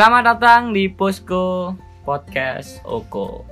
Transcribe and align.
Selamat 0.00 0.32
datang 0.32 0.72
di 0.72 0.88
Posko 0.88 1.76
Podcast 2.08 2.80
Oko. 2.88 3.44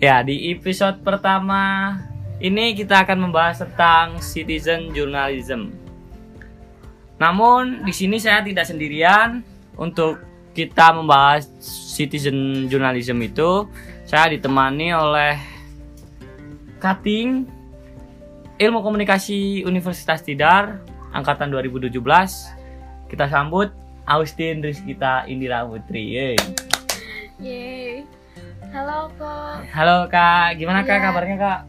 Ya, 0.00 0.24
di 0.24 0.48
episode 0.56 1.04
pertama 1.04 1.92
ini 2.40 2.72
kita 2.72 3.04
akan 3.04 3.28
membahas 3.28 3.60
tentang 3.60 4.16
citizen 4.24 4.96
journalism. 4.96 5.76
Namun 7.20 7.84
di 7.84 7.92
sini 7.92 8.16
saya 8.16 8.40
tidak 8.40 8.64
sendirian 8.64 9.44
untuk 9.76 10.24
kita 10.56 10.96
membahas 10.96 11.44
citizen 11.92 12.64
journalism 12.72 13.20
itu. 13.20 13.68
Saya 14.08 14.32
ditemani 14.32 14.88
oleh 14.96 15.36
Kating 16.80 17.44
Ilmu 18.56 18.80
Komunikasi 18.80 19.68
Universitas 19.68 20.24
Tidar 20.24 20.80
angkatan 21.12 21.52
2017. 21.52 21.92
Kita 23.04 23.28
sambut 23.28 23.89
Austin 24.06 24.60
Rizkita 24.60 25.24
Indira 25.26 25.64
Putri. 25.64 26.16
Yeay. 26.16 26.36
Yeay. 27.38 27.94
Halo 28.70 29.10
kok. 29.18 29.66
Halo 29.74 30.06
Kak, 30.06 30.54
gimana 30.54 30.86
Kak 30.86 30.94
Iya. 30.94 31.04
kabarnya 31.10 31.36
Kak? 31.36 31.60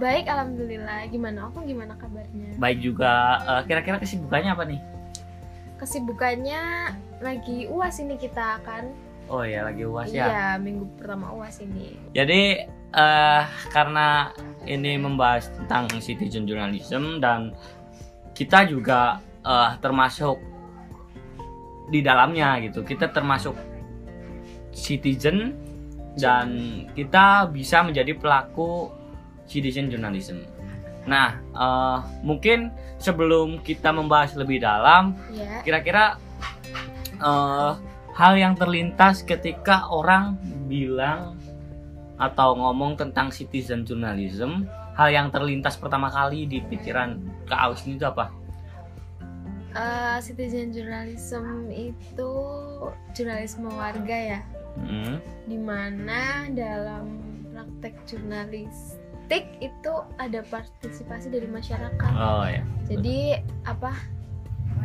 Baik 0.00 0.24
alhamdulillah. 0.24 1.04
Gimana 1.06 1.52
aku 1.52 1.60
gimana 1.62 1.92
kabarnya? 1.94 2.56
Baik 2.56 2.80
juga. 2.80 3.12
Eh, 3.44 3.62
Kira-kira 3.68 4.00
kesibukannya 4.00 4.50
apa 4.50 4.64
nih? 4.64 4.80
Kesibukannya 5.76 6.62
lagi 7.20 7.66
UAS 7.68 8.00
ini 8.00 8.16
kita 8.16 8.62
kan. 8.64 8.88
Oh 9.28 9.42
ya 9.42 9.62
lagi 9.64 9.86
uas 9.86 10.10
ya. 10.10 10.26
Iya, 10.28 10.46
minggu 10.58 10.86
pertama 10.98 11.30
UAS 11.32 11.62
ini. 11.62 11.94
Jadi 12.12 12.64
eh 12.92 13.42
karena 13.72 14.28
ini 14.64 15.00
membahas 15.00 15.48
tentang 15.54 15.88
citizen 15.98 16.44
journalism 16.44 17.18
dan 17.18 17.52
kita 18.32 18.64
juga 18.64 19.18
eh, 19.42 19.70
termasuk 19.78 20.38
di 21.92 22.00
dalamnya 22.00 22.56
gitu. 22.64 22.80
Kita 22.80 23.12
termasuk 23.12 23.52
citizen 24.72 25.52
dan 26.16 26.48
kita 26.96 27.52
bisa 27.52 27.84
menjadi 27.84 28.16
pelaku 28.16 28.88
citizen 29.44 29.92
journalism. 29.92 30.40
Nah, 31.04 31.36
eh, 31.36 31.98
mungkin 32.24 32.72
sebelum 32.96 33.60
kita 33.60 33.92
membahas 33.92 34.32
lebih 34.38 34.64
dalam, 34.64 35.12
Ya. 35.28 35.60
kira-kira 35.60 36.16
eh, 37.22 37.72
hal 38.16 38.32
yang 38.34 38.58
terlintas 38.58 39.22
ketika 39.22 39.86
orang 39.92 40.34
bilang 40.66 41.38
atau 42.18 42.54
ngomong 42.58 42.98
tentang 42.98 43.30
citizen 43.30 43.86
journalism 43.86 44.66
hal 44.92 45.08
yang 45.08 45.28
terlintas 45.32 45.80
pertama 45.80 46.12
kali 46.12 46.44
di 46.44 46.60
pikiran 46.60 47.16
Kak 47.48 47.60
Austin 47.72 47.96
itu 47.96 48.04
apa? 48.04 48.28
Eh, 49.72 50.18
citizen 50.20 50.68
journalism 50.68 51.72
itu 51.72 52.32
jurnalisme 53.16 53.72
warga 53.72 54.36
ya, 54.36 54.40
Hmm, 54.76 55.16
di 55.48 55.56
mana 55.56 56.48
dalam 56.52 57.24
praktek 57.52 57.96
jurnalistik 58.08 59.44
itu 59.64 59.92
ada 60.20 60.44
partisipasi 60.52 61.32
dari 61.32 61.48
masyarakat. 61.48 62.12
Oh 62.12 62.44
ya. 62.44 62.60
Jadi 62.84 63.40
apa 63.64 63.96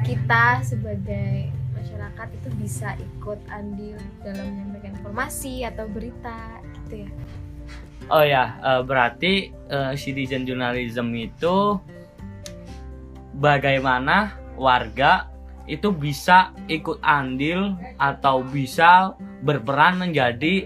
kita 0.08 0.64
sebagai 0.64 1.52
masyarakat 1.76 2.28
itu 2.40 2.50
bisa 2.56 2.96
ikut 2.96 3.40
andil 3.52 4.00
dalam 4.24 4.56
menyampaikan 4.56 4.96
informasi 5.04 5.68
atau 5.68 5.84
berita 5.92 6.64
gitu 6.84 7.08
ya. 7.08 7.10
Oh 8.08 8.24
ya, 8.24 8.56
berarti 8.88 9.52
eh, 9.52 9.94
citizen 10.00 10.48
journalism 10.48 11.12
itu 11.12 11.76
bagaimana 13.36 14.47
warga 14.58 15.30
itu 15.66 15.92
bisa 15.92 16.50
ikut 16.66 16.98
andil 17.02 17.76
atau 17.98 18.40
bisa 18.42 19.14
berperan 19.42 20.00
menjadi 20.00 20.66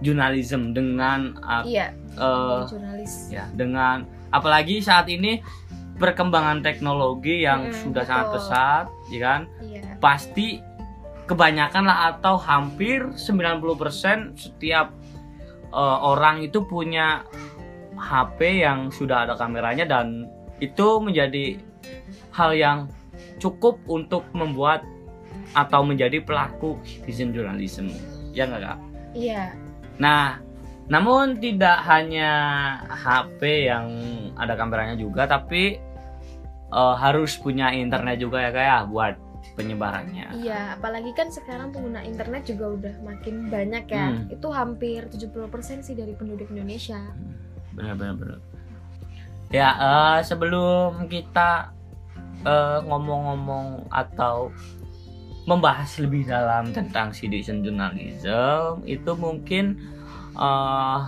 jurnalism 0.00 0.70
dengan 0.70 1.34
Iya, 1.64 1.90
menjadi 2.14 2.68
jurnalis. 2.68 3.12
ya 3.28 3.44
dengan 3.50 4.04
apalagi 4.30 4.78
saat 4.78 5.08
ini 5.08 5.40
perkembangan 5.94 6.60
teknologi 6.60 7.42
yang 7.42 7.68
Hmm, 7.68 7.76
sudah 7.80 8.04
sangat 8.04 8.26
betul. 8.26 8.36
pesat 8.38 8.84
ya 9.08 9.20
kan 9.20 9.40
Iya. 9.60 9.80
pasti 9.98 10.58
kebanyakan 11.24 11.84
lah 11.84 12.12
atau 12.12 12.36
hampir 12.36 13.08
90% 13.16 14.36
setiap 14.36 14.92
eh, 15.70 15.98
orang 16.00 16.38
itu 16.40 16.62
punya 16.62 17.24
HP 17.96 18.60
yang 18.60 18.90
sudah 18.90 19.24
ada 19.24 19.34
kameranya 19.34 19.82
dan 19.84 20.28
itu 20.58 21.00
menjadi 21.00 21.58
hal 22.30 22.52
yang 22.52 22.78
cukup 23.38 23.80
untuk 23.86 24.24
membuat 24.32 24.82
atau 25.54 25.86
menjadi 25.86 26.18
pelaku 26.22 26.78
citizen 26.82 27.30
journalism 27.30 27.90
ya 28.34 28.50
nggak 28.50 28.62
kak? 28.62 28.78
Iya. 29.14 29.54
Nah, 30.02 30.42
namun 30.90 31.38
tidak 31.38 31.80
hanya 31.86 32.30
HP 32.90 33.70
yang 33.70 33.86
ada 34.34 34.58
kameranya 34.58 34.98
juga, 34.98 35.24
tapi 35.24 35.78
eh, 36.68 36.94
harus 36.98 37.38
punya 37.38 37.70
internet 37.70 38.18
juga 38.18 38.42
ya 38.42 38.50
kayak 38.50 38.80
buat 38.90 39.14
penyebarannya. 39.54 40.40
Iya, 40.40 40.80
apalagi 40.80 41.12
kan 41.12 41.28
sekarang 41.28 41.70
pengguna 41.70 42.00
internet 42.02 42.48
juga 42.48 42.74
udah 42.74 42.94
makin 43.04 43.52
banyak 43.52 43.84
ya. 43.86 44.06
Hmm. 44.10 44.32
Itu 44.32 44.48
hampir 44.50 45.06
70% 45.12 45.84
sih 45.84 45.94
dari 45.94 46.16
penduduk 46.16 46.50
Indonesia. 46.50 46.98
Benar-benar. 47.76 48.16
benar. 48.16 48.40
Ya, 49.52 49.70
eh, 49.76 50.18
sebelum 50.24 51.06
kita 51.06 51.73
eh, 52.44 52.78
ngomong-ngomong 52.84 53.88
atau 53.90 54.52
membahas 55.44 56.00
lebih 56.00 56.24
dalam 56.24 56.72
tentang 56.72 57.12
citizen 57.12 57.60
journalism, 57.60 58.80
itu 58.88 59.12
mungkin 59.16 59.80
eh, 60.36 61.00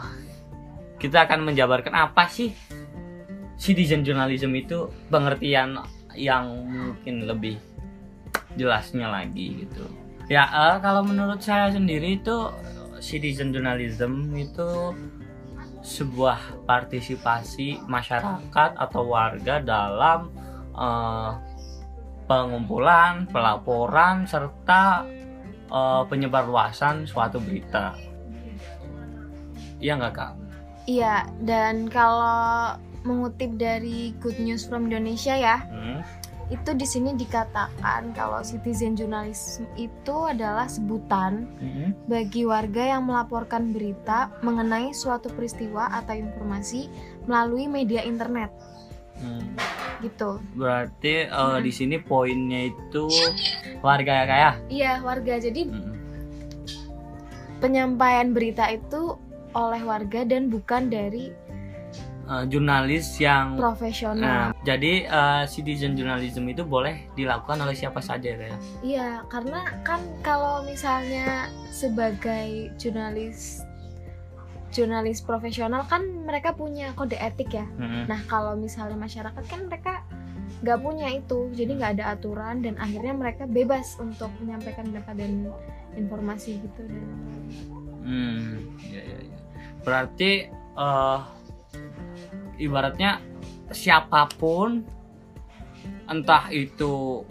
kita 0.97 1.29
akan 1.29 1.45
menjabarkan 1.45 1.93
apa 1.93 2.29
sih 2.29 2.53
citizen 3.57 4.05
journalism 4.05 4.53
itu 4.57 4.89
pengertian 5.09 5.81
yang 6.17 6.65
mungkin 6.65 7.29
lebih 7.29 7.61
jelasnya 8.57 9.09
lagi 9.09 9.69
gitu. 9.69 9.85
Ya, 10.27 10.49
eh, 10.49 10.77
kalau 10.81 11.07
menurut 11.07 11.39
saya 11.45 11.71
sendiri 11.71 12.19
itu 12.19 12.51
citizen 12.99 13.53
journalism 13.53 14.33
itu 14.35 14.97
sebuah 15.87 16.67
partisipasi 16.67 17.87
masyarakat 17.87 18.71
atau 18.75 19.03
warga 19.07 19.63
dalam 19.63 20.35
eh, 20.77 21.31
pengumpulan, 22.27 23.27
pelaporan 23.27 24.29
serta 24.29 25.03
eh, 25.67 26.03
penyebarluasan 26.07 27.09
suatu 27.09 27.41
berita. 27.41 27.97
Iya 29.77 30.01
nggak 30.01 30.15
kak? 30.15 30.33
Iya, 30.87 31.27
dan 31.43 31.91
kalau 31.91 32.79
mengutip 33.03 33.59
dari 33.59 34.15
Good 34.23 34.39
News 34.39 34.67
from 34.67 34.87
Indonesia 34.87 35.35
ya, 35.35 35.63
Hmm? 35.67 36.01
itu 36.47 36.79
di 36.79 36.87
sini 36.87 37.11
dikatakan 37.19 38.15
kalau 38.15 38.39
citizen 38.39 38.95
journalism 38.95 39.67
itu 39.75 40.31
adalah 40.31 40.71
sebutan 40.71 41.51
Hmm? 41.59 41.91
bagi 42.07 42.47
warga 42.47 42.95
yang 42.95 43.11
melaporkan 43.11 43.75
berita 43.75 44.31
mengenai 44.47 44.95
suatu 44.95 45.27
peristiwa 45.35 45.91
atau 45.91 46.15
informasi 46.15 46.87
melalui 47.27 47.67
media 47.67 48.07
internet 48.07 48.55
Hmm. 49.19 49.43
Gitu. 50.03 50.41
Berarti 50.55 51.29
eh, 51.29 51.59
di 51.63 51.73
sini 51.73 51.97
poinnya 52.01 52.71
itu 52.71 53.07
warga 53.81 54.13
ya 54.13 54.25
kak 54.25 54.39
ya? 54.39 54.53
Iya, 54.69 54.93
warga. 55.03 55.35
Jadi 55.41 55.63
Hmm. 55.69 55.95
penyampaian 57.61 58.37
berita 58.37 58.69
itu 58.69 59.17
oleh 59.57 59.81
warga 59.81 60.29
dan 60.29 60.53
bukan 60.53 60.93
dari 60.93 61.33
Eh, 62.27 62.45
jurnalis 62.51 63.23
yang 63.23 63.55
profesional. 63.55 64.19
Nah, 64.19 64.47
jadi 64.67 65.07
eh, 65.07 65.45
citizen 65.47 65.95
journalism 65.95 66.43
itu 66.51 66.67
boleh 66.67 67.07
dilakukan 67.15 67.63
oleh 67.63 67.71
siapa 67.79 68.03
saja 68.03 68.35
ya. 68.35 68.51
Ya? 68.51 68.59
Iya, 68.83 69.11
karena 69.31 69.63
kan 69.87 70.03
kalau 70.27 70.67
misalnya 70.67 71.47
sebagai 71.71 72.75
jurnalis 72.83 73.63
jurnalis 74.77 75.25
profesional 75.25 75.89
kan 75.89 76.05
mereka 76.05 76.53
punya 76.53 76.93
kode 76.93 77.17
etik 77.17 77.57
ya. 77.57 77.65
Mm-mm. 77.81 78.05
Nah, 78.05 78.21
kalau 78.29 78.53
misalnya 78.53 79.01
masyarakat 79.01 79.45
kan 79.49 79.61
mereka 79.65 80.05
nggak 80.61 80.79
punya 80.85 81.09
itu, 81.17 81.49
jadi 81.57 81.73
nggak 81.81 81.93
ada 82.01 82.05
aturan 82.13 82.61
dan 82.61 82.77
akhirnya 82.77 83.17
mereka 83.17 83.49
bebas 83.49 83.97
untuk 83.97 84.29
menyampaikan 84.45 84.85
pendapat 84.93 85.15
dan 85.17 85.33
informasi 85.97 86.61
gitu 86.61 86.83
dan 86.85 87.05
Hmm, 88.07 88.79
ya, 88.87 89.03
ya, 89.03 89.19
ya. 89.19 89.39
Berarti 89.83 90.47
eh, 90.55 91.21
ibaratnya 92.63 93.19
siapa 93.75 94.31
pun 94.39 94.87
entah 96.07 96.47
itu 96.55 97.27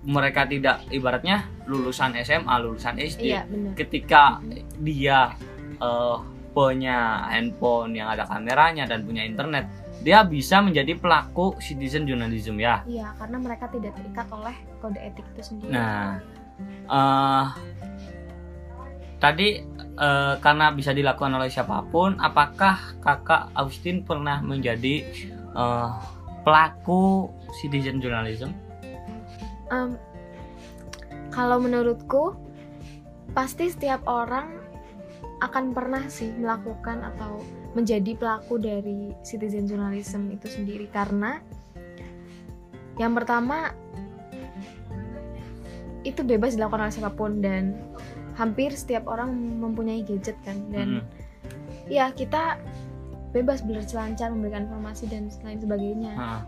mereka 0.00 0.48
tidak 0.48 0.82
ibaratnya 0.90 1.46
lulusan 1.68 2.18
SMA, 2.24 2.54
lulusan 2.64 2.98
SD, 2.98 3.30
iya 3.30 3.44
ketika 3.78 4.42
dia 4.80 5.36
eh, 5.80 6.16
punya 6.50 7.30
handphone 7.30 7.94
yang 7.94 8.10
ada 8.10 8.26
kameranya 8.26 8.84
dan 8.84 9.06
punya 9.06 9.22
internet, 9.22 9.70
dia 10.02 10.24
bisa 10.24 10.58
menjadi 10.64 10.96
pelaku 10.96 11.54
citizen 11.60 12.08
journalism 12.08 12.58
ya. 12.58 12.82
Iya, 12.88 13.14
karena 13.20 13.36
mereka 13.38 13.68
tidak 13.70 13.94
terikat 13.96 14.26
oleh 14.32 14.56
kode 14.80 15.00
etik 15.00 15.26
itu 15.36 15.42
sendiri. 15.44 15.72
Nah, 15.72 16.18
eh 16.90 17.46
tadi 19.20 19.48
eh, 20.00 20.34
karena 20.40 20.72
bisa 20.72 20.96
dilakukan 20.96 21.36
oleh 21.36 21.52
siapa 21.52 21.84
pun, 21.86 22.16
apakah 22.18 22.96
kakak 23.04 23.52
Agustin 23.52 24.02
pernah 24.02 24.40
menjadi 24.40 25.04
eh, 25.54 25.90
pelaku 26.42 27.28
citizen 27.60 28.00
journalism? 28.00 28.56
Em, 29.70 29.94
kalau 31.30 31.62
menurutku 31.62 32.34
pasti 33.36 33.70
setiap 33.70 34.02
orang 34.10 34.59
akan 35.40 35.72
pernah 35.72 36.04
sih 36.12 36.30
melakukan 36.36 37.00
atau 37.00 37.40
menjadi 37.72 38.12
pelaku 38.16 38.60
dari 38.60 39.16
citizen 39.24 39.64
journalism 39.64 40.28
itu 40.28 40.46
sendiri. 40.52 40.86
Karena 40.92 41.40
yang 43.00 43.16
pertama 43.16 43.72
itu 46.04 46.20
bebas 46.24 46.56
dilakukan 46.56 46.88
oleh 46.88 46.94
siapa 46.94 47.12
pun 47.12 47.40
dan 47.40 47.76
hampir 48.36 48.72
setiap 48.72 49.08
orang 49.08 49.32
mempunyai 49.36 50.04
gadget 50.04 50.36
kan. 50.44 50.56
Dan 50.68 51.00
Mm-mm. 51.00 51.88
ya 51.88 52.12
kita 52.12 52.60
bebas 53.32 53.64
berselancar 53.64 54.32
memberikan 54.32 54.68
informasi 54.68 55.08
dan 55.08 55.32
lain 55.44 55.60
sebagainya. 55.60 56.12
Ah, 56.16 56.42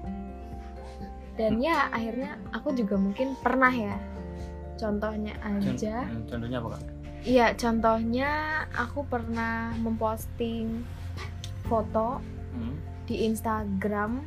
dan 1.40 1.62
ya 1.64 1.88
akhirnya 1.88 2.36
aku 2.52 2.76
juga 2.76 3.00
mungkin 3.00 3.32
pernah 3.40 3.72
ya. 3.72 3.96
Contohnya 4.76 5.32
con- 5.40 5.62
aja. 5.62 6.04
hmm, 6.04 6.26
contohnya 6.28 6.58
apa 6.60 6.68
kak? 6.76 6.82
Iya, 7.22 7.54
contohnya 7.54 8.30
aku 8.74 9.06
pernah 9.06 9.70
memposting 9.78 10.82
foto 11.64 12.18
Hmm, 12.52 12.76
di 13.06 13.24
Instagram, 13.24 14.20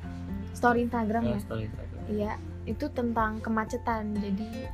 story 0.52 0.88
Instagram 0.88 1.24
ya, 1.24 1.32
ya. 1.32 1.40
story 1.44 1.64
Instagram. 1.68 2.02
Iya, 2.08 2.32
itu 2.66 2.86
tentang 2.90 3.38
kemacetan. 3.38 4.16
Jadi 4.16 4.66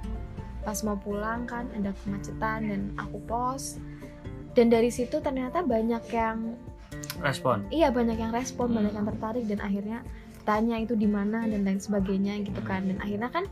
pas 0.62 0.78
mau 0.86 0.96
pulang 0.96 1.44
kan 1.44 1.66
ada 1.74 1.92
kemacetan 2.00 2.70
dan 2.70 2.82
aku 2.96 3.18
post. 3.26 3.82
Dan 4.54 4.70
dari 4.70 4.88
situ 4.88 5.20
ternyata 5.20 5.66
banyak 5.66 6.04
yang 6.12 6.56
Respon. 7.20 7.66
iya 7.70 7.90
banyak 7.90 8.16
yang 8.16 8.32
respon, 8.32 8.70
Hmm. 8.70 8.78
banyak 8.80 8.94
yang 8.94 9.08
tertarik 9.10 9.44
dan 9.48 9.60
akhirnya 9.60 10.00
tanya 10.42 10.78
itu 10.78 10.94
di 10.94 11.06
mana 11.06 11.44
dan 11.44 11.66
lain 11.66 11.78
sebagainya 11.78 12.40
gitu 12.42 12.62
kan. 12.62 12.86
Dan 12.86 13.02
akhirnya 13.02 13.28
kan 13.28 13.46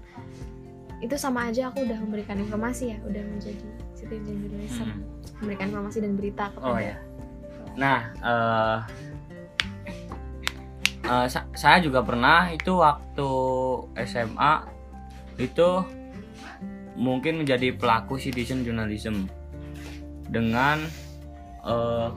itu 1.00 1.16
sama 1.16 1.48
aja 1.48 1.72
aku 1.72 1.84
udah 1.84 1.98
memberikan 1.98 2.38
informasi 2.38 2.94
ya, 2.94 2.98
udah 3.02 3.24
menjadi 3.26 3.68
citizen 4.10 4.38
journalism, 4.42 4.88
Hmm. 4.90 5.02
memberikan 5.38 5.66
informasi 5.70 5.98
dan 6.02 6.14
berita 6.18 6.44
kepada 6.50 6.66
Oh 6.66 6.80
ya. 6.82 6.98
Nah, 7.78 8.00
eh 8.20 8.78
eh, 11.06 11.28
sa- 11.28 11.50
saya 11.54 11.78
juga 11.80 12.02
pernah 12.02 12.50
itu 12.50 12.74
waktu 12.76 13.30
SMA 14.04 14.54
itu 15.40 15.70
mungkin 16.94 17.40
menjadi 17.40 17.72
pelaku 17.72 18.20
citizen 18.20 18.62
journalism 18.62 19.30
dengan 20.28 20.84
eh, 21.62 22.10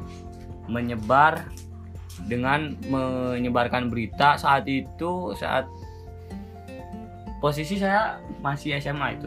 menyebar 0.67 1.47
dengan 2.29 2.77
menyebarkan 2.87 3.89
berita 3.89 4.37
saat 4.37 4.63
itu 4.65 5.35
saat 5.35 5.67
posisi 7.41 7.75
saya 7.75 8.23
masih 8.39 8.79
SMA 8.79 9.19
itu 9.19 9.27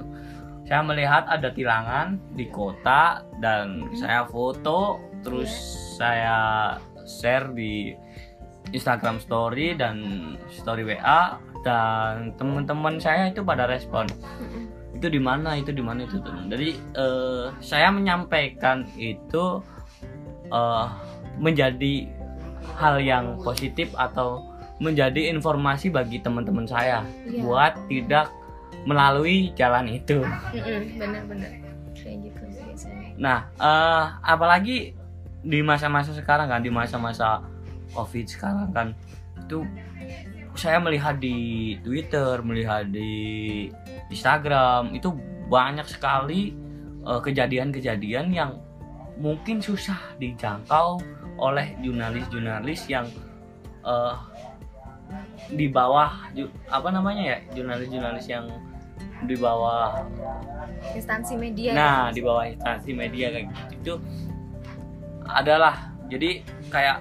saya 0.65 0.81
melihat 0.81 1.29
ada 1.29 1.49
tilangan 1.49 2.17
di 2.33 2.49
kota 2.49 3.21
dan 3.37 3.85
Mhm. 3.85 3.95
saya 3.95 4.25
foto 4.25 4.97
terus 5.21 5.49
saya 5.95 6.73
share 7.05 7.53
di 7.53 7.93
Instagram 8.73 9.21
Story 9.21 9.77
dan 9.77 10.01
Story 10.49 10.81
WA 10.83 11.37
dan 11.61 12.33
teman-teman 12.35 12.97
saya 12.97 13.29
itu 13.29 13.41
pada 13.41 13.65
respon 13.65 14.09
itu 14.91 15.05
di 15.05 15.19
mana 15.19 15.53
itu 15.53 15.69
di 15.69 15.81
mana 15.81 16.05
itu 16.05 16.17
tuh. 16.17 16.33
jadi 16.47 16.69
eh, 16.73 17.45
saya 17.61 17.89
menyampaikan 17.89 18.85
itu 18.97 19.61
eh, 20.47 20.85
menjadi 21.37 22.09
hal 22.75 22.97
yang 22.97 23.37
positif 23.39 23.93
atau 23.93 24.49
menjadi 24.77 25.29
informasi 25.29 25.87
bagi 25.89 26.19
teman-teman 26.19 26.65
saya 26.65 27.05
Iya. 27.23 27.41
buat 27.41 27.73
tidak 27.87 28.27
melalui 28.85 29.51
jalan 29.57 29.89
itu. 29.89 30.21
Mm-mm, 30.53 31.01
bener-bener 31.01 31.51
kayak 31.97 32.29
gitu 32.29 32.41
biasanya 32.53 33.09
Nah, 33.17 33.49
eh, 33.57 34.03
apalagi 34.21 34.93
di 35.45 35.59
masa-masa 35.65 36.13
sekarang 36.13 36.53
kan, 36.53 36.61
di 36.61 36.69
masa-masa 36.69 37.41
COVID 37.97 38.25
sekarang 38.29 38.69
kan, 38.71 38.87
itu 39.41 39.65
saya 40.55 40.79
melihat 40.79 41.19
di 41.19 41.75
Twitter, 41.83 42.39
melihat 42.45 42.87
di 42.87 43.67
Instagram 44.13 44.95
itu 44.95 45.11
banyak 45.49 45.87
sekali 45.89 46.53
eh, 47.03 47.21
kejadian-kejadian 47.21 48.31
yang 48.31 48.61
mungkin 49.15 49.63
susah 49.63 49.97
dijangkau 50.19 50.99
oleh 51.39 51.75
jurnalis-jurnalis 51.83 52.87
yang 52.91 53.07
eh, 53.83 54.15
di 55.53 55.69
bawah 55.69 56.33
apa 56.73 56.89
namanya 56.89 57.35
ya 57.35 57.37
jurnalis-jurnalis 57.53 58.25
yang 58.25 58.49
di 59.23 59.35
bawah 59.39 60.03
instansi 60.91 61.33
media. 61.39 61.71
Nah, 61.71 62.11
ya. 62.11 62.15
di 62.15 62.21
bawah 62.21 62.43
instansi 62.43 62.91
media 62.91 63.31
kayak 63.31 63.45
gitu. 63.47 63.63
Itu 63.79 63.93
adalah 65.25 65.95
jadi 66.11 66.43
kayak 66.67 66.97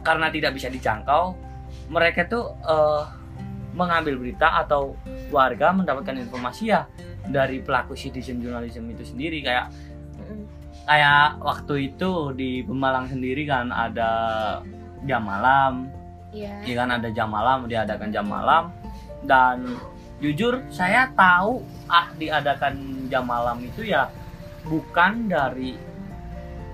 karena 0.00 0.30
tidak 0.32 0.56
bisa 0.56 0.72
dijangkau, 0.72 1.34
mereka 1.90 2.24
tuh 2.26 2.54
eh, 2.64 3.02
mengambil 3.76 4.16
berita 4.16 4.64
atau 4.64 4.96
warga 5.28 5.74
mendapatkan 5.74 6.16
informasi 6.16 6.72
ya 6.72 6.88
dari 7.28 7.60
pelaku 7.60 7.92
citizen 7.92 8.40
journalism 8.40 8.88
itu 8.88 9.04
sendiri. 9.04 9.44
Kayak 9.44 9.68
kayak 10.86 11.42
waktu 11.42 11.92
itu 11.92 12.32
di 12.32 12.62
Pemalang 12.62 13.10
sendiri 13.10 13.44
kan 13.44 13.68
ada 13.74 14.12
jam 15.04 15.22
malam. 15.26 15.90
Iya. 16.30 16.62
Ya 16.64 16.74
kan 16.78 16.88
ada 16.94 17.08
jam 17.10 17.28
malam 17.30 17.66
diadakan 17.66 18.08
jam 18.14 18.26
malam. 18.26 18.70
Dan 19.26 19.74
jujur 20.22 20.64
saya 20.72 21.12
tahu 21.12 21.60
ah, 21.92 22.08
diadakan 22.16 23.06
jam 23.12 23.28
malam 23.28 23.60
itu 23.60 23.84
ya 23.84 24.08
bukan 24.66 25.28
dari 25.28 25.76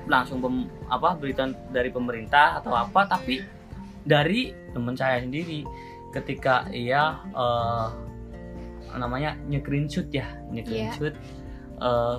langsung 0.06 0.42
pem- 0.42 0.70
apa 0.90 1.14
berita 1.14 1.50
dari 1.70 1.90
pemerintah 1.90 2.58
atau 2.62 2.74
apa 2.74 3.06
tapi 3.06 3.42
dari 4.02 4.50
teman 4.74 4.98
saya 4.98 5.22
sendiri. 5.22 5.62
Ketika 6.12 6.68
ia 6.74 7.22
eh, 7.32 7.88
namanya 8.98 9.32
nge-screenshot 9.48 10.12
ya 10.12 10.28
nge-screenshot 10.52 11.14
eh, 11.80 12.18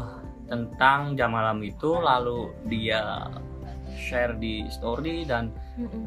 tentang 0.50 1.16
jam 1.16 1.32
malam 1.34 1.62
itu 1.62 2.02
lalu 2.02 2.52
dia 2.68 3.30
share 3.96 4.36
di 4.42 4.66
story 4.68 5.24
dan 5.24 5.54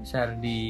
Share 0.06 0.38
di 0.38 0.60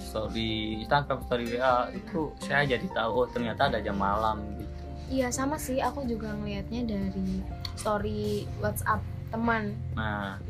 story 0.00 0.80
Instagram 0.80 1.20
story 1.28 1.44
WA 1.56 1.92
itu 1.92 2.32
saya 2.40 2.64
jadi 2.64 2.86
tahu 2.96 3.12
oh 3.24 3.28
ternyata 3.28 3.68
ada 3.68 3.78
jam 3.84 4.00
malam 4.00 4.40
gitu. 4.56 4.84
iya 5.12 5.28
sama 5.28 5.60
sih 5.60 5.80
aku 5.84 6.08
juga 6.08 6.32
ngelihatnya 6.32 6.88
dari 6.88 7.44
story 7.76 8.48
WhatsApp 8.60 9.04
teman 9.28 9.76
Nah. 9.92 10.40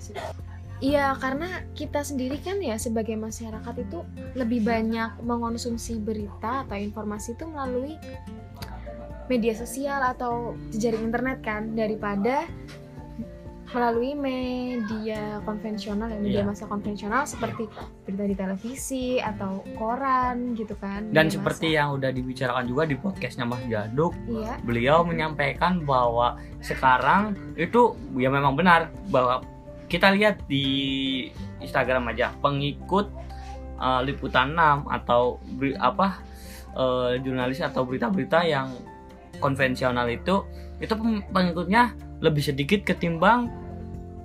Iya, 0.79 1.19
karena 1.19 1.67
kita 1.75 2.07
sendiri 2.07 2.39
kan 2.39 2.63
ya 2.63 2.79
sebagai 2.79 3.19
masyarakat 3.19 3.75
itu 3.83 3.99
lebih 4.39 4.63
banyak 4.63 5.19
mengonsumsi 5.27 5.99
berita 5.99 6.63
atau 6.63 6.79
informasi 6.79 7.35
itu 7.35 7.51
melalui 7.51 7.99
media 9.27 9.59
sosial 9.59 10.01
atau 10.07 10.55
jejaring 10.71 11.11
internet 11.11 11.43
kan 11.43 11.75
daripada 11.75 12.47
melalui 13.69 14.13
media 14.13 15.41
konvensional 15.43 16.09
ya 16.09 16.17
media 16.17 16.41
Iya. 16.41 16.47
massa 16.47 16.65
konvensional 16.65 17.23
seperti 17.23 17.69
berita 18.03 18.25
di 18.25 18.35
televisi 18.35 19.07
atau 19.19 19.61
koran 19.75 20.55
gitu 20.55 20.73
kan 20.75 21.09
dan 21.11 21.29
seperti 21.29 21.73
yang 21.73 21.93
udah 21.93 22.09
dibicarakan 22.09 22.65
juga 22.65 22.83
di 22.85 22.95
podcastnya 22.95 23.45
Mas 23.45 23.61
Jaduk, 23.65 24.17
iya 24.27 24.57
beliau 24.61 25.03
menyampaikan 25.03 25.85
bahwa 25.85 26.35
sekarang 26.59 27.37
itu 27.55 27.93
ya 28.15 28.29
memang 28.29 28.55
benar 28.55 28.89
bahwa 29.07 29.45
kita 29.87 30.13
lihat 30.13 30.41
di 30.45 30.65
Instagram 31.59 32.09
aja 32.09 32.33
pengikut 32.39 33.13
eh, 33.77 34.01
liputan 34.03 34.53
6 34.53 34.89
atau 34.89 35.37
beri- 35.55 35.77
apa 35.77 36.21
eh, 36.73 37.21
jurnalis 37.21 37.61
atau 37.61 37.85
berita-berita 37.85 38.43
yang 38.43 38.73
konvensional 39.39 40.09
itu 40.09 40.41
itu 40.79 40.95
pengikutnya 41.29 41.93
lebih 42.19 42.43
sedikit 42.43 42.83
ketimbang 42.83 43.51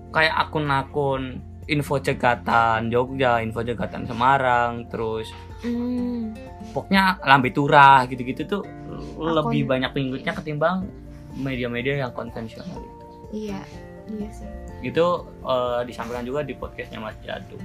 kayak 0.10 0.34
akun-akun 0.48 1.42
info 1.66 1.96
cegatan 1.98 2.92
Jogja, 2.92 3.40
info 3.40 3.64
cegatan 3.64 4.04
Semarang, 4.04 4.86
terus 4.90 5.32
Hmm, 5.64 6.36
pokoknya 6.76 7.24
lambe 7.24 7.48
turah 7.48 8.04
gitu-gitu 8.12 8.44
tuh 8.44 8.62
lebih 9.16 9.64
banyak 9.64 9.96
pengikutnya 9.96 10.36
ketimbang 10.36 10.84
media-media 11.40 12.04
yang 12.04 12.12
konvensional 12.12 12.84
itu. 12.84 13.06
iya 13.48 13.64
iya 14.12 14.28
sih 14.28 14.50
Itu 14.84 15.24
eh, 15.40 15.82
disampaikan 15.88 16.28
juga 16.28 16.44
di 16.44 16.52
podcastnya 16.52 17.00
Mas 17.00 17.16
Jadu. 17.24 17.56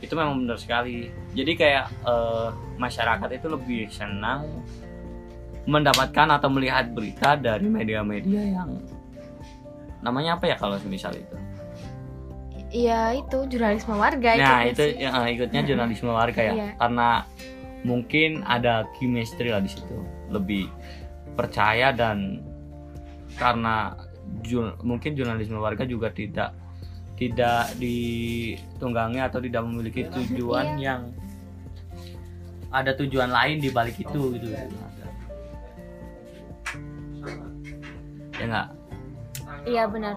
Itu 0.00 0.16
memang 0.16 0.40
benar 0.40 0.56
sekali. 0.56 1.12
Jadi 1.36 1.52
kayak 1.52 1.92
eh, 2.08 2.48
masyarakat 2.80 3.28
itu 3.36 3.46
lebih 3.52 3.92
senang 3.92 4.48
mendapatkan 5.68 6.32
atau 6.32 6.48
melihat 6.48 6.88
berita 6.96 7.36
dari 7.36 7.68
media-media 7.68 8.40
yang 8.56 8.80
namanya 10.00 10.36
apa 10.36 10.46
ya 10.46 10.56
kalau 10.56 10.78
misal 10.84 11.10
itu? 11.12 11.36
Iya 12.68 13.16
itu 13.16 13.48
jurnalisme 13.48 13.96
warga 13.96 14.36
nah 14.36 14.60
itu 14.60 14.92
sih. 14.92 15.00
ya, 15.00 15.08
eh, 15.24 15.28
ikutnya 15.32 15.64
jurnalisme 15.64 16.12
warga 16.12 16.42
ya. 16.42 16.52
Iya. 16.52 16.68
karena 16.76 17.08
mungkin 17.80 18.44
ada 18.44 18.84
chemistry 18.94 19.48
lah 19.48 19.58
di 19.58 19.72
situ. 19.72 19.96
Lebih 20.28 20.68
percaya 21.32 21.90
dan 21.90 22.44
karena 23.34 23.96
jur- 24.44 24.76
mungkin 24.82 25.16
jurnalisme 25.16 25.56
warga 25.56 25.88
juga 25.88 26.12
tidak 26.12 26.52
tidak 27.16 27.72
ditunggangi 27.80 29.18
atau 29.18 29.40
tidak 29.40 29.62
memiliki 29.64 30.04
tujuan 30.06 30.76
Iya. 30.76 30.82
yang 30.84 31.00
ada 32.68 32.92
tujuan 32.94 33.32
lain 33.32 33.58
di 33.58 33.72
balik 33.72 33.96
itu 33.96 34.36
gitu. 34.36 34.46
Ya 38.38 38.44
nggak 38.44 38.68
Iya 39.68 39.84
benar. 39.84 40.16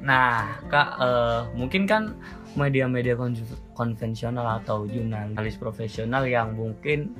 Nah, 0.00 0.56
Kak, 0.72 0.88
eh, 1.02 1.40
mungkin 1.58 1.84
kan 1.84 2.16
media-media 2.56 3.18
kon- 3.18 3.58
konvensional 3.76 4.62
atau 4.62 4.88
jurnalis 4.88 5.60
profesional 5.60 6.24
yang 6.24 6.56
mungkin 6.56 7.12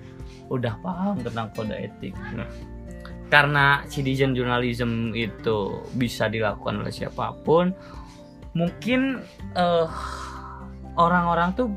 udah 0.49 0.78
paham 0.80 1.20
tentang 1.20 1.52
kode 1.52 1.76
etik. 1.76 2.14
Nah, 2.32 2.49
karena 3.28 3.85
citizen 3.92 4.32
journalism 4.32 5.12
itu 5.12 5.85
bisa 6.00 6.32
dilakukan 6.32 6.80
oleh 6.80 6.94
siapa 6.94 7.37
pun, 7.44 7.76
mungkin 8.56 9.20
eh, 9.52 9.87
orang-orang 10.97 11.52
tuh 11.52 11.68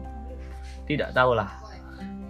tidak 0.87 1.11
tahu 1.11 1.35
lah 1.35 1.61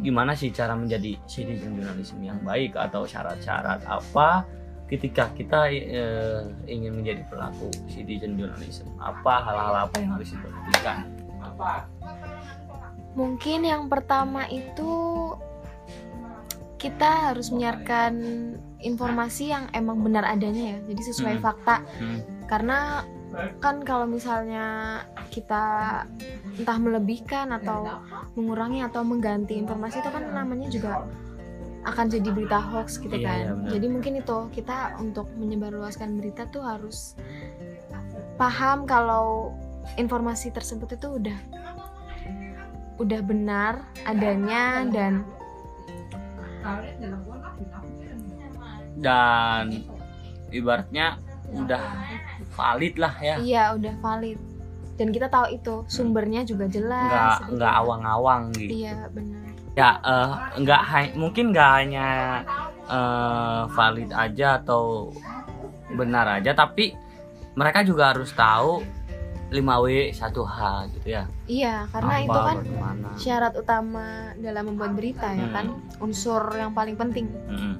gimana 0.01 0.33
sih 0.33 0.49
cara 0.49 0.73
menjadi 0.73 1.13
citizen 1.29 1.77
journalism 1.77 2.17
yang 2.25 2.41
baik 2.41 2.73
atau 2.73 3.05
syarat-syarat 3.05 3.85
apa 3.85 4.41
ketika 4.91 5.31
kita 5.31 5.71
eh, 5.71 6.43
ingin 6.67 6.99
menjadi 6.99 7.23
pelaku 7.31 7.71
citizen 7.87 8.35
journalism 8.35 8.91
apa 8.99 9.39
hal-hal 9.47 9.87
apa 9.87 9.95
yang 10.03 10.11
harus 10.19 10.35
diperhatikan 10.35 11.07
Mungkin 13.11 13.67
yang 13.67 13.91
pertama 13.91 14.47
itu 14.47 14.91
kita 16.79 17.31
harus 17.31 17.51
menyiarkan 17.51 18.13
informasi 18.81 19.53
yang 19.53 19.67
emang 19.75 20.01
benar 20.01 20.25
adanya 20.25 20.75
ya. 20.75 20.77
Jadi 20.89 21.01
sesuai 21.11 21.35
Hmm. 21.37 21.43
fakta. 21.43 21.75
Hmm. 21.99 22.19
Karena 22.47 23.05
kan 23.63 23.83
kalau 23.83 24.07
misalnya 24.07 24.99
kita 25.31 25.63
entah 26.59 26.77
melebihkan 26.81 27.51
atau 27.55 28.03
mengurangi 28.35 28.83
atau 28.83 29.07
mengganti 29.07 29.55
informasi 29.55 30.03
itu 30.03 30.09
kan 30.11 30.23
namanya 30.35 30.67
juga 30.67 31.07
akan 31.81 32.05
jadi 32.13 32.29
berita 32.29 32.61
hoax 32.61 33.01
gitu 33.01 33.17
Iya, 33.17 33.25
kan. 33.25 33.65
iya, 33.65 33.77
jadi 33.77 33.85
mungkin 33.89 34.21
itu 34.21 34.37
kita 34.53 35.01
untuk 35.01 35.25
menyebarluaskan 35.33 36.13
berita 36.21 36.45
tuh 36.53 36.61
harus 36.61 37.17
paham 38.37 38.85
kalau 38.85 39.57
informasi 39.97 40.53
tersebut 40.53 40.93
itu 40.93 41.07
udah 41.17 41.37
udah 43.01 43.21
benar 43.25 43.81
adanya 44.05 44.85
dan 44.93 45.25
dan 49.01 49.81
ibaratnya 50.53 51.17
udah 51.49 51.81
valid 52.53 52.95
lah 53.01 53.13
ya. 53.17 53.35
Iya 53.41 53.63
udah 53.73 53.93
valid. 53.99 54.37
Dan 55.01 55.09
kita 55.09 55.33
tahu 55.33 55.57
itu 55.57 55.81
sumbernya 55.89 56.45
juga 56.45 56.69
jelas. 56.69 57.41
Nggak 57.41 57.57
nggak 57.57 57.73
awang-awang 57.81 58.53
gitu. 58.53 58.85
Iya 58.85 59.09
benar 59.09 59.50
ya 59.71 59.89
eh, 59.97 60.31
nggak 60.59 60.81
hai- 60.83 61.15
mungkin 61.15 61.51
nggak 61.51 61.71
hanya 61.77 62.07
eh, 62.85 63.61
valid 63.69 64.11
aja 64.11 64.59
atau 64.59 65.15
benar 65.91 66.39
aja 66.39 66.51
tapi 66.51 66.95
mereka 67.53 67.83
juga 67.83 68.11
harus 68.11 68.31
tahu 68.31 68.83
5W 69.51 69.87
1H 70.09 70.59
gitu 70.93 71.07
ya 71.09 71.23
iya 71.45 71.83
karena 71.89 72.13
Apa, 72.13 72.23
itu 72.23 72.39
kan 72.39 72.57
bagaimana. 72.57 73.07
syarat 73.15 73.53
utama 73.53 74.07
dalam 74.37 74.63
membuat 74.65 74.95
berita 74.95 75.27
ya 75.29 75.43
Hmm. 75.43 75.53
kan 75.53 75.65
unsur 75.99 76.47
yang 76.51 76.71
paling 76.71 76.95
penting 76.95 77.27
Mm-mm. 77.45 77.75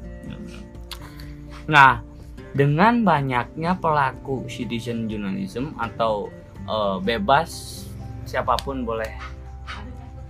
Nah, 1.63 2.03
dengan 2.51 3.05
banyaknya 3.05 3.79
pelaku 3.79 4.43
citizen 4.45 5.07
journalism 5.07 5.71
atau 5.77 6.27
eh, 6.61 6.97
bebas 6.99 7.83
siapa 8.23 8.59
pun 8.59 8.83
boleh 8.83 9.07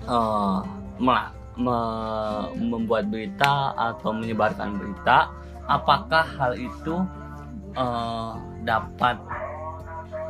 eh, 0.04 0.60
mela- 0.98 1.34
me- 1.60 2.52
membuat 2.56 3.12
berita 3.12 3.76
atau 3.76 4.16
menyebarkan 4.16 4.78
berita, 4.80 5.32
apakah 5.68 6.26
hal 6.38 6.54
itu 6.56 7.04
eh, 7.76 8.32
dapat 8.64 9.18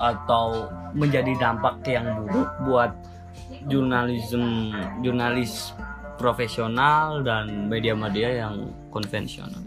atau 0.01 0.69
menjadi 0.97 1.37
dampak 1.37 1.85
yang 1.85 2.25
buruk 2.25 2.49
buat 2.65 2.91
jurnalisme 3.69 4.73
jurnalis 5.05 5.77
profesional 6.17 7.21
dan 7.21 7.69
media-media 7.69 8.45
yang 8.45 8.73
konvensional? 8.89 9.61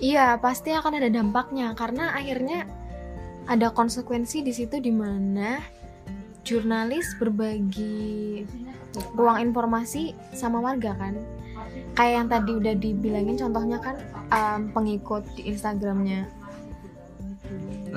Iya, 0.00 0.36
pasti 0.42 0.74
akan 0.74 1.00
ada 1.00 1.08
dampaknya 1.08 1.72
karena 1.72 2.12
akhirnya 2.12 2.68
ada 3.48 3.72
konsekuensi 3.72 4.40
di 4.44 4.52
situ 4.52 4.80
di 4.80 4.92
mana 4.92 5.60
jurnalis 6.44 7.16
berbagi 7.16 8.44
ruang 9.12 9.42
informasi 9.42 10.02
sama 10.32 10.58
warga 10.58 10.94
kan. 10.94 11.14
Kayak 11.94 12.12
yang 12.12 12.28
tadi 12.28 12.50
udah 12.52 12.74
dibilangin 12.74 13.36
contohnya 13.36 13.78
kan 13.78 13.96
em, 14.28 14.60
pengikut 14.70 15.22
di 15.34 15.46
Instagramnya 15.48 16.26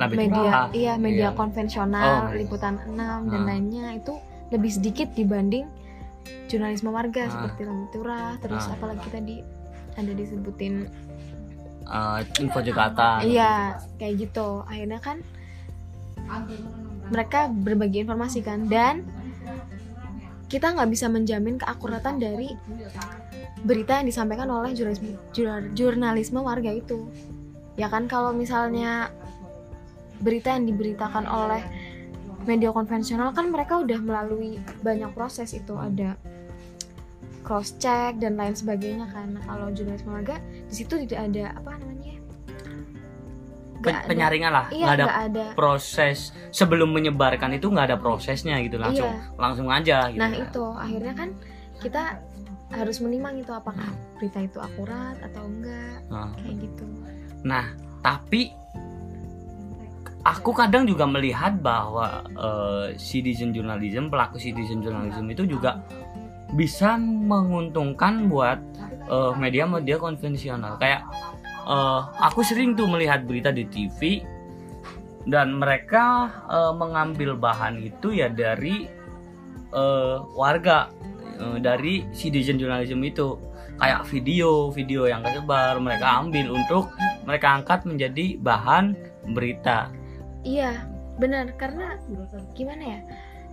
media 0.08 0.30
tua. 0.30 0.60
iya 0.70 0.94
media 0.94 1.30
Iya. 1.30 1.34
konvensional 1.34 2.30
Oh. 2.30 2.32
liputan 2.32 2.78
6 2.86 2.94
dan 3.26 3.42
Ah. 3.42 3.46
lainnya 3.48 3.90
itu 3.92 4.14
lebih 4.48 4.70
sedikit 4.70 5.10
dibanding 5.12 5.66
jurnalisme 6.46 6.88
warga 6.88 7.26
Ah. 7.26 7.30
seperti 7.30 7.66
Lampu 7.66 7.86
Turah 7.92 8.38
terus 8.38 8.62
Ah. 8.62 8.78
apalagi 8.78 9.08
tadi 9.08 9.36
ada 9.94 10.12
disebutin 10.12 10.86
Eh, 11.82 12.20
info 12.38 12.60
Jakarta. 12.60 13.24
Iya, 13.24 13.80
kayak 13.96 14.14
gitu. 14.20 14.60
Akhirnya 14.62 15.00
kan 15.00 15.24
mereka 17.08 17.48
berbagi 17.48 18.04
informasi 18.04 18.44
kan 18.44 18.68
dan 18.68 19.08
kita 20.48 20.72
nggak 20.72 20.88
bisa 20.88 21.06
menjamin 21.12 21.60
keakuratan 21.60 22.16
dari 22.16 22.56
berita 23.62 24.00
yang 24.00 24.08
disampaikan 24.08 24.48
oleh 24.48 24.72
jurnalisme 24.72 25.16
jur- 25.36 25.70
jurnalisme 25.76 26.40
warga 26.40 26.72
itu. 26.72 27.08
Ya 27.76 27.86
kan 27.92 28.08
kalau 28.08 28.32
misalnya 28.32 29.12
berita 30.18 30.50
yang 30.56 30.66
diberitakan 30.66 31.28
oleh 31.28 31.62
media 32.48 32.72
konvensional 32.72 33.30
kan 33.36 33.52
mereka 33.52 33.78
udah 33.78 34.00
melalui 34.00 34.56
banyak 34.80 35.12
proses 35.12 35.52
itu 35.52 35.76
ada 35.76 36.16
cross 37.48 37.72
check 37.80 38.20
dan 38.20 38.36
lain 38.36 38.52
sebagainya 38.52 39.08
kan. 39.08 39.36
Nah, 39.36 39.42
kalau 39.48 39.72
jurnalisme 39.72 40.12
warga 40.12 40.36
di 40.68 40.74
situ 40.74 41.00
tidak 41.08 41.32
ada 41.32 41.56
apa 41.56 41.80
namanya? 41.80 41.97
Nggak 43.78 43.94
ada. 43.94 44.06
penyaringan 44.06 44.50
lah, 44.50 44.66
Iya, 44.68 44.84
nggak 44.84 44.94
ada 44.94 45.04
nggak 45.04 45.20
ada. 45.24 45.44
proses 45.54 46.18
sebelum 46.50 46.90
menyebarkan 46.90 47.50
itu 47.52 47.66
nggak 47.66 47.86
ada 47.86 47.96
prosesnya 47.96 48.58
gitu 48.58 48.76
langsung 48.76 49.06
Iya. 49.06 49.34
langsung 49.36 49.68
aja 49.68 49.98
gitu. 50.08 50.18
Nah 50.18 50.30
itu 50.30 50.64
akhirnya 50.74 51.14
kan 51.14 51.28
kita 51.78 52.02
harus 52.68 52.98
menimang 52.98 53.38
itu 53.38 53.48
apakah 53.48 53.88
berita 54.16 54.38
itu 54.40 54.58
akurat 54.58 55.16
atau 55.22 55.42
enggak 55.42 55.98
Nah, 56.06 56.28
kayak 56.36 56.56
gitu. 56.60 56.86
Nah, 57.40 57.64
tapi 57.98 58.50
aku 60.22 60.50
kadang 60.52 60.84
juga 60.84 61.06
melihat 61.06 61.56
bahwa 61.58 62.26
eh, 62.28 62.86
citizen 62.96 63.50
journalism, 63.50 64.08
pelaku 64.08 64.36
citizen 64.36 64.82
journalism 64.82 65.24
itu 65.28 65.46
juga 65.46 65.80
bisa 66.50 66.96
menguntungkan 66.98 68.26
buat 68.26 68.58
eh, 69.06 69.32
media-media 69.34 69.96
konvensional. 69.96 70.76
Kayak 70.76 71.08
eh, 71.68 72.00
aku 72.24 72.40
sering 72.40 72.72
tuh 72.74 72.88
melihat 72.88 73.28
berita 73.28 73.52
di 73.52 73.68
TV 73.68 74.24
dan 75.28 75.60
mereka 75.60 76.32
eh, 76.48 76.72
mengambil 76.72 77.36
bahan 77.36 77.76
itu 77.78 78.16
ya 78.16 78.32
dari 78.32 78.88
eh, 79.72 80.16
warga 80.32 80.88
eh, 81.36 81.58
dari 81.60 82.08
citizen 82.16 82.56
journalism 82.56 83.04
itu 83.04 83.36
kayak 83.78 84.10
video-video 84.10 85.06
yang 85.06 85.22
tersebar 85.22 85.78
mereka 85.78 86.18
ambil 86.18 86.50
untuk 86.50 86.90
mereka 87.22 87.54
angkat 87.54 87.86
menjadi 87.86 88.34
bahan 88.42 88.98
berita. 89.36 89.92
Iya 90.42 90.88
benar 91.18 91.50
karena 91.58 91.98
gimana 92.54 92.82
ya 92.82 93.00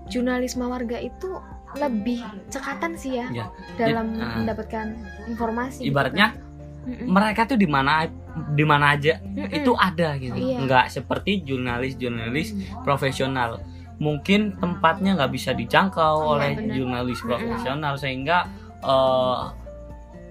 jurnalisme 0.05 0.65
warga 0.65 1.01
itu 1.01 1.41
lebih 1.75 2.21
cekatan 2.53 2.93
sih 2.93 3.19
ya 3.19 3.25
Ya, 3.33 3.45
dalam 3.75 4.15
jadi, 4.15 4.21
ah. 4.21 4.35
mendapatkan 4.37 4.87
informasi. 5.27 5.81
gitu 5.83 5.91
Ibaratnya 5.91 6.27
kan. 6.31 6.44
Mm-mm. 6.85 7.09
mereka 7.09 7.49
tuh 7.49 7.57
di 7.57 7.65
mana 7.65 8.05
di 8.53 8.61
mana 8.61 8.93
aja 8.93 9.17
Mm-mm. 9.19 9.49
itu 9.49 9.71
ada 9.73 10.15
gitu. 10.21 10.37
Iya. 10.37 10.57
Nggak 10.63 10.85
seperti 10.93 11.41
jurnalis-jurnalis 11.41 12.53
profesional. 12.85 13.59
Mungkin 13.97 14.59
tempatnya 14.59 15.15
nggak 15.17 15.31
bisa 15.33 15.51
dijangkau 15.55 16.15
Iya, 16.21 16.29
oleh 16.29 16.51
benar. 16.55 16.73
jurnalis 16.77 17.19
profesional 17.23 17.93
sehingga 17.97 18.37
eh, 18.83 19.39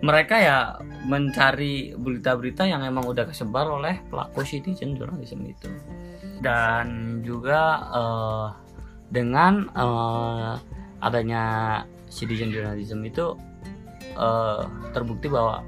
mereka 0.04 0.36
ya 0.36 0.58
mencari 1.08 1.96
berita-berita 1.96 2.68
yang 2.68 2.84
emang 2.84 3.08
udah 3.08 3.24
kesebar 3.24 3.64
oleh 3.66 4.04
pelaku 4.12 4.44
citizen 4.44 4.94
journalism 4.94 5.40
itu 5.48 5.68
dan 6.44 7.18
juga 7.24 7.60
eh, 7.88 8.46
dengan 9.08 9.64
eh, 9.72 10.52
adanya 11.00 11.42
citizen 12.12 12.52
journalism 12.52 13.00
itu 13.00 13.32
eh, 14.12 14.62
terbukti 14.92 15.32
bahwa 15.32 15.64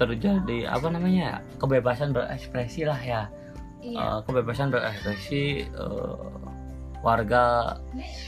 terjadi 0.00 0.72
apa 0.72 0.88
namanya 0.88 1.20
ya, 1.20 1.34
kebebasan 1.60 2.16
berekspresi 2.16 2.88
lah 2.88 2.96
ya. 2.96 3.28
Iya. 3.84 3.96
Eh, 4.00 4.18
kebebasan 4.24 4.72
berekspresi 4.72 5.68
eh, 5.68 6.30
warga 7.04 7.76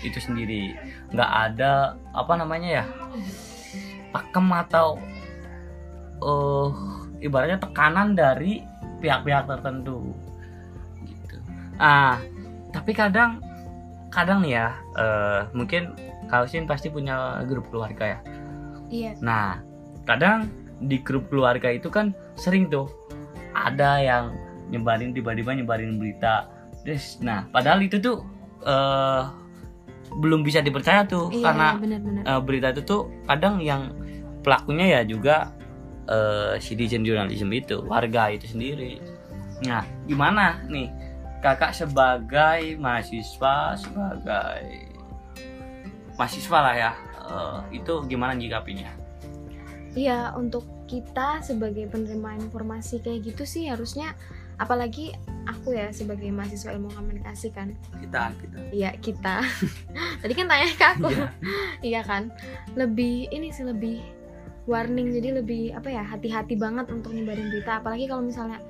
itu 0.05 0.21
sendiri. 0.21 0.77
Nggak 1.17 1.33
ada 1.33 1.97
apa 2.13 2.33
namanya 2.37 2.69
ya 2.83 2.85
pakem 4.13 4.47
atau 4.53 5.01
eh 6.21 6.69
ibaratnya 7.25 7.57
tekanan 7.57 8.13
dari 8.13 8.61
pihak-pihak 9.01 9.49
tertentu. 9.49 10.13
Gitu. 11.05 11.37
Ah 11.81 12.21
tapi 12.73 12.93
kadang 12.93 13.41
kadang 14.13 14.45
nih 14.45 14.61
ya 14.61 14.69
eh, 14.97 15.41
mungkin 15.57 15.97
Kausin 16.33 16.65
pasti 16.65 16.89
punya 16.89 17.45
grup 17.45 17.69
keluarga 17.69 18.17
ya. 18.17 18.19
Iya. 18.89 19.13
Nah, 19.21 19.61
kadang 20.09 20.49
di 20.87 21.01
grup 21.01 21.31
keluarga 21.31 21.71
itu 21.71 21.89
kan 21.89 22.15
sering 22.35 22.69
tuh 22.69 22.91
ada 23.53 24.01
yang 24.01 24.25
nyebarin 24.73 25.13
tiba-tiba 25.13 25.53
nyebarin 25.53 26.01
berita. 26.01 26.49
Terus, 26.83 27.21
nah 27.23 27.47
padahal 27.53 27.85
itu 27.85 28.01
tuh 28.03 28.27
eh 28.63 29.23
belum 30.13 30.45
bisa 30.45 30.61
dipercaya 30.61 31.09
tuh 31.09 31.33
iya 31.33 31.49
karena 31.49 31.69
benar-benar 31.81 32.23
eh, 32.29 32.41
berita 32.45 32.69
itu 32.77 32.83
tuh 32.85 33.03
kadang 33.25 33.65
yang 33.65 33.97
pelakunya 34.45 35.01
ya 35.01 35.03
juga 35.09 35.57
eh 36.11 36.59
citizen 36.59 37.07
journalism 37.07 37.49
itu 37.55 37.79
warga 37.87 38.35
itu 38.35 38.51
sendiri. 38.51 38.99
Nah, 39.63 39.87
gimana 40.11 40.59
nih 40.67 40.91
kakak 41.39 41.71
sebagai 41.71 42.75
mahasiswa 42.83 43.79
sebagai 43.79 44.67
mahasiswa 46.19 46.59
lah 46.59 46.75
ya 46.75 46.93
eh, 47.23 47.59
itu 47.79 48.03
gimana 48.11 48.35
nyikapinya? 48.35 48.91
Iya, 49.93 50.33
untuk 50.35 50.65
kita 50.93 51.41
sebagai 51.41 51.89
penerima 51.89 52.37
informasi 52.37 53.01
kayak 53.01 53.33
gitu 53.33 53.49
sih 53.49 53.65
harusnya 53.73 54.13
apalagi 54.61 55.17
aku 55.49 55.73
ya 55.73 55.89
sebagai 55.89 56.29
mahasiswa 56.29 56.77
ilmu 56.77 56.93
komunikasi 56.93 57.49
kan. 57.49 57.73
Kita 57.97 58.37
kita. 58.37 58.57
Iya, 58.69 58.91
kita. 59.01 59.41
Tadi 60.21 60.33
kan 60.37 60.47
tanya 60.53 60.69
ke 60.77 60.87
aku. 60.99 61.09
Iya. 61.09 61.29
Iya 61.83 62.01
kan? 62.07 62.31
Lebih 62.79 63.33
ini 63.35 63.51
sih 63.51 63.67
lebih 63.67 63.99
warning 64.71 65.11
jadi 65.11 65.43
lebih 65.43 65.75
apa 65.75 65.91
ya, 65.91 66.05
hati-hati 66.05 66.55
banget 66.55 66.87
untuk 66.93 67.11
nyebarin 67.11 67.51
berita 67.51 67.83
apalagi 67.83 68.07
kalau 68.07 68.23
misalnya 68.23 68.63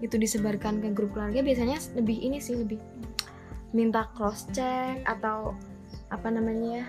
itu 0.00 0.16
disebarkan 0.16 0.80
ke 0.80 0.88
grup 0.96 1.12
keluarga 1.12 1.44
biasanya 1.44 1.76
lebih 1.92 2.24
ini 2.24 2.40
sih 2.40 2.56
lebih 2.56 2.80
minta 3.76 4.08
cross 4.16 4.48
check 4.52 5.04
atau 5.04 5.52
apa 6.08 6.28
namanya 6.32 6.84
ya 6.84 6.86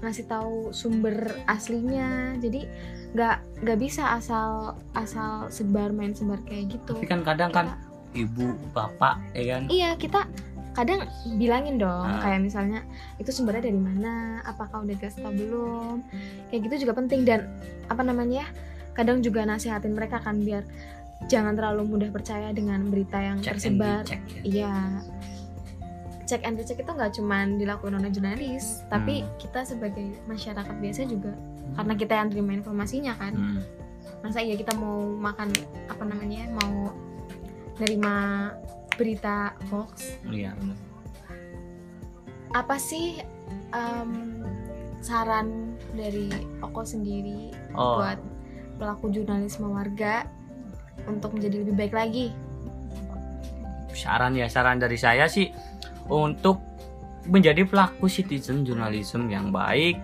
ngasih 0.00 0.24
tahu 0.26 0.70
sumber 0.70 1.38
aslinya. 1.46 2.36
Jadi 2.38 2.64
nggak 3.16 3.36
nggak 3.64 3.78
bisa 3.80 4.14
asal 4.14 4.76
asal 4.92 5.48
sebar 5.48 5.90
main 5.90 6.12
sebar 6.12 6.38
kayak 6.44 6.76
gitu. 6.76 6.94
Tapi 6.94 7.08
kan 7.08 7.22
kadang 7.24 7.50
kan 7.50 7.66
ibu, 8.16 8.56
bapak, 8.72 9.20
ya 9.36 9.58
kan? 9.58 9.62
iya 9.68 9.92
kita 9.94 10.24
kadang 10.72 11.04
bilangin 11.36 11.76
dong 11.76 12.06
Ah. 12.06 12.22
kayak 12.22 12.40
misalnya 12.40 12.80
itu 13.18 13.34
sumbernya 13.34 13.66
dari 13.66 13.76
mana? 13.80 14.38
Apakah 14.46 14.86
udah 14.86 14.96
gas 14.96 15.18
atau 15.18 15.34
belum? 15.34 16.06
Kayak 16.48 16.60
gitu 16.70 16.74
juga 16.86 16.92
penting. 16.96 17.26
Dan 17.26 17.50
apa 17.90 18.00
namanya 18.06 18.44
ya, 18.44 18.48
kadang 18.94 19.18
juga 19.20 19.42
nasihatin 19.42 19.92
mereka 19.92 20.22
kan 20.22 20.38
biar 20.38 20.62
jangan 21.26 21.58
terlalu 21.58 21.82
mudah 21.98 22.10
percaya 22.14 22.54
dengan 22.54 22.86
berita 22.94 23.18
yang 23.18 23.42
and 23.42 23.46
tersebar. 23.58 24.06
ya. 24.06 24.18
iya 24.46 24.72
cek 26.28 26.44
and 26.44 26.54
recheck 26.54 26.76
itu 26.76 26.86
nggak 26.86 27.16
cuma 27.16 27.48
dilakukan 27.48 27.96
oleh 27.96 28.12
jurnalis 28.12 28.84
tapi 28.86 29.24
Hmm. 29.24 29.32
kita 29.40 29.64
sebagai 29.64 30.04
masyarakat 30.26 30.76
biasa 30.76 31.08
juga 31.08 31.32
karena 31.72 31.94
kita 31.94 32.12
yang 32.14 32.28
terima 32.28 32.52
informasinya 32.52 33.16
kan 33.16 33.32
Hmm. 33.32 33.60
masa 34.20 34.38
iya 34.38 34.52
kita 34.54 34.76
mau 34.76 35.08
makan 35.08 35.48
apa 35.88 36.04
namanya 36.04 36.52
mau 36.54 36.92
nerima 37.78 38.50
berita 38.94 39.56
hoax 39.68 40.20
Iya. 40.22 40.52
apa 42.50 42.76
sih 42.76 43.20
em, 43.70 44.42
saran 44.98 45.78
dari 45.94 46.28
Oko 46.58 46.82
sendiri 46.82 47.54
Oh, 47.72 48.02
buat 48.02 48.18
pelaku 48.76 49.08
jurnalisme 49.10 49.64
warga 49.64 50.26
untuk 51.06 51.32
menjadi 51.32 51.62
lebih 51.62 51.74
baik 51.78 51.94
lagi 51.94 52.26
saran 53.90 54.34
ya 54.34 54.46
saran 54.46 54.78
dari 54.78 54.94
saya 54.94 55.26
sih 55.26 55.50
untuk 56.08 56.60
menjadi 57.28 57.62
pelaku 57.62 58.08
citizen 58.08 58.64
journalism 58.64 59.28
yang 59.28 59.52
baik 59.52 60.00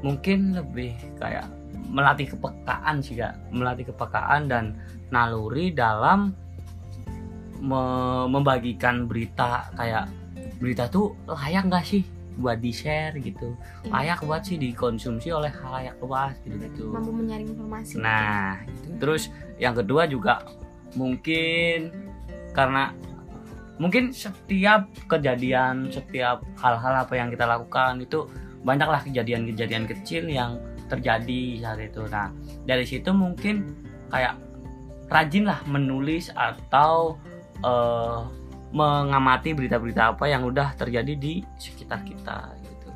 mungkin 0.00 0.52
lebih 0.54 0.92
kayak 1.16 1.48
melatih 1.88 2.28
kepekaan 2.28 3.00
sih 3.00 3.16
kak 3.16 3.34
melatih 3.48 3.88
kepekaan 3.88 4.46
dan 4.46 4.76
naluri 5.08 5.72
dalam 5.72 6.36
me- 7.58 8.28
membagikan 8.28 9.08
berita 9.08 9.72
kayak 9.74 10.06
berita 10.60 10.86
tuh 10.86 11.16
layak 11.26 11.66
nggak 11.66 11.84
sih 11.84 12.02
buat 12.38 12.62
di 12.62 12.70
share 12.70 13.18
gitu 13.18 13.50
Iya. 13.82 13.90
layak 13.90 14.20
buat 14.22 14.42
sih 14.46 14.54
dikonsumsi 14.54 15.34
oleh 15.34 15.50
halayak 15.50 15.98
luas 15.98 16.38
gitu 16.46 16.54
gitu 16.60 16.82
mampu 16.94 17.10
menyaring 17.10 17.50
informasi 17.50 17.98
Nah, 17.98 18.62
gitu. 18.62 18.88
terus 19.02 19.22
yang 19.58 19.74
kedua 19.74 20.06
juga 20.06 20.46
mungkin 20.94 21.90
karena 22.54 22.94
mungkin 23.78 24.10
setiap 24.10 24.90
kejadian, 25.06 25.88
setiap 25.88 26.42
hal-hal 26.58 27.06
apa 27.06 27.14
yang 27.14 27.30
kita 27.30 27.46
lakukan 27.46 28.02
itu 28.02 28.26
banyaklah 28.66 29.00
kejadian-kejadian 29.06 29.86
kecil 29.86 30.26
yang 30.26 30.58
terjadi 30.90 31.62
saat 31.62 31.80
itu. 31.80 32.02
Nah, 32.10 32.28
dari 32.66 32.84
situ 32.84 33.10
mungkin 33.14 33.70
kayak 34.10 34.34
rajinlah 35.08 35.62
menulis 35.70 36.34
atau 36.34 37.16
eh, 37.62 38.20
mengamati 38.68 39.56
berita-berita 39.56 40.12
apa 40.12 40.28
yang 40.28 40.44
udah 40.44 40.76
terjadi 40.76 41.14
di 41.16 41.40
sekitar 41.56 42.04
kita 42.04 42.52
gitu. 42.60 42.88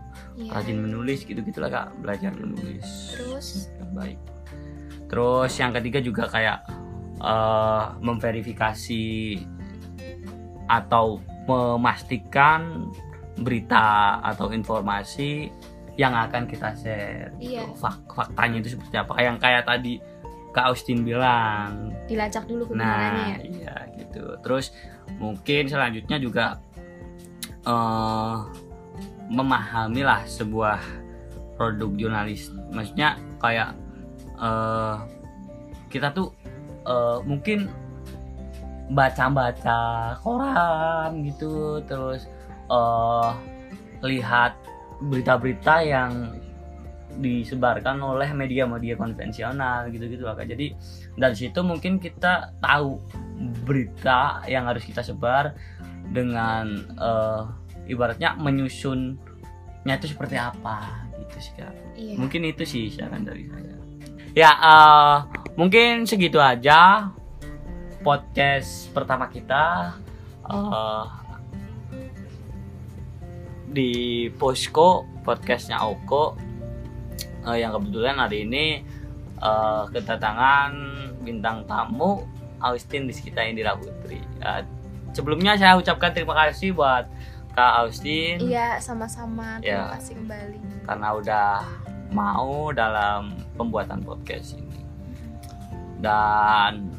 Iya. 0.44 0.60
Rajin 0.60 0.78
menulis 0.82 1.24
gitu-gitulah 1.24 1.70
Kak, 1.72 1.88
belajar 2.02 2.32
menulis 2.36 3.16
terus 3.16 3.72
yang 3.80 3.92
baik. 3.96 4.18
Terus 5.08 5.52
yang 5.56 5.72
ketiga 5.72 5.98
juga 6.02 6.24
kayak 6.28 6.58
eh, 7.22 7.86
memverifikasi 8.02 9.04
atau 10.70 11.18
memastikan 11.46 12.88
berita 13.40 14.18
atau 14.22 14.53
informasi 14.53 15.51
yang 15.96 16.16
akan 16.16 16.48
kita 16.48 16.72
share. 16.77 17.33
gitu. 17.37 17.59
Iya. 17.59 17.64
Fak- 17.77 18.09
faktanya 18.09 18.61
itu 18.64 18.77
seperti 18.77 18.96
apa? 18.96 19.12
Yang 19.20 19.37
kayak 19.40 19.64
tadi 19.68 19.94
Kak 20.53 20.68
Austin 20.68 21.01
bilang. 21.05 21.92
dilacak 22.09 22.44
dulu 22.44 22.68
kebenarannya 22.68 23.25
Nah, 23.25 23.29
ya 23.29 23.38
iya 23.40 23.77
gitu. 23.96 24.37
Terus 24.44 24.72
mungkin 25.16 25.68
selanjutnya 25.68 26.16
juga 26.20 26.61
eh 27.64 28.37
memahami 29.33 30.03
lah 30.05 30.20
sebuah 30.29 30.81
produk 31.57 31.88
jurnalis. 31.96 32.53
Maksudnya 32.72 33.16
kayak 33.40 33.72
eh 34.37 34.96
kita 35.88 36.12
tuh 36.12 36.33
eh, 36.85 37.18
mungkin 37.25 37.68
baca-baca 38.90 40.16
koran 40.24 41.22
gitu, 41.28 41.78
terus 41.86 42.26
eh 42.72 43.30
lihat 44.02 44.58
berita-berita 45.02 45.82
yang 45.86 46.34
disebarkan 47.20 48.00
oleh 48.00 48.32
media-media 48.32 48.96
konvensional 48.96 49.92
gitu-gitu 49.92 50.24
lah 50.24 50.32
Kak. 50.32 50.48
Jadi 50.48 50.72
dari 51.18 51.36
situ 51.36 51.60
mungkin 51.60 52.00
kita 52.00 52.56
tahu 52.62 52.96
berita 53.68 54.40
yang 54.48 54.64
harus 54.64 54.86
kita 54.86 55.04
sebar 55.04 55.52
dengan 56.08 56.72
eh, 56.96 57.42
ibaratnya 57.92 58.32
menyusunnya 58.38 59.94
itu 59.98 60.06
seperti 60.08 60.36
apa 60.40 61.08
gitu 61.20 61.36
sih 61.40 61.52
kak. 61.58 61.74
Iya. 61.98 62.14
Mungkin 62.16 62.40
itu 62.48 62.62
sih 62.64 62.84
saran 62.92 63.28
dari 63.28 63.44
saya. 63.48 63.76
Ya 64.32 64.50
eh, 64.56 65.16
mungkin 65.60 66.08
segitu 66.08 66.40
aja 66.40 67.12
podcast 68.02 68.90
pertama 68.90 69.26
kita 69.26 69.94
eh, 70.44 71.04
di 73.66 73.92
Posko 74.36 75.06
podcastnya 75.22 75.80
Oko 75.80 76.36
eh, 77.46 77.56
yang 77.58 77.72
kebetulan 77.72 78.18
hari 78.18 78.44
ini 78.44 78.82
eh, 79.38 79.82
kedatangan 79.88 80.70
bintang 81.22 81.64
tamu 81.64 82.26
Austin 82.58 83.06
di 83.06 83.14
sekitar 83.14 83.46
Indira 83.46 83.74
Putri. 83.74 84.18
Eh, 84.18 84.62
sebelumnya 85.10 85.54
saya 85.54 85.74
ucapkan 85.74 86.10
terima 86.10 86.34
kasih 86.36 86.74
buat 86.74 87.06
Kak 87.52 87.72
Austin 87.84 88.40
iya 88.42 88.80
sama-sama 88.80 89.60
terima 89.60 89.90
Ya. 89.90 89.94
kasih 89.94 90.14
kembali 90.18 90.58
karena 90.82 91.08
udah 91.12 91.52
mau 92.12 92.72
dalam 92.72 93.32
pembuatan 93.56 94.00
podcast 94.00 94.56
ini. 94.56 94.80
dan 96.02 96.90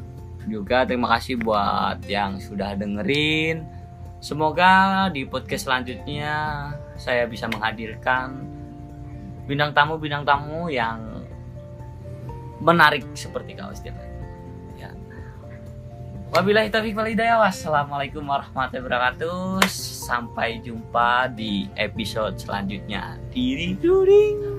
juga 0.48 0.84
terima 0.88 1.12
kasih 1.18 1.40
buat 1.42 2.04
yang 2.06 2.38
sudah 2.40 2.76
dengerin 2.78 3.66
semoga 4.24 5.08
di 5.12 5.28
podcast 5.28 5.68
selanjutnya 5.68 6.34
saya 6.96 7.28
bisa 7.28 7.50
menghadirkan 7.52 8.48
bintang 9.44 9.76
tamu 9.76 10.00
bintang 10.00 10.24
tamu 10.24 10.72
yang 10.72 11.24
menarik 12.64 13.04
seperti 13.14 13.60
kau 13.60 13.70
setiap 13.76 14.00
hari. 14.00 14.16
Ya. 14.80 14.90
Wabillahi 16.32 16.72
taufiq 16.72 16.96
wal 16.96 17.12
hidayah. 17.12 17.38
Wassalamualaikum 17.44 18.24
warahmatullahi 18.24 18.88
wabarakatuh. 18.88 19.68
Sampai 20.08 20.64
jumpa 20.64 21.30
di 21.36 21.68
episode 21.76 22.40
selanjutnya. 22.40 23.20
Diri 23.36 23.76
during. 23.78 24.53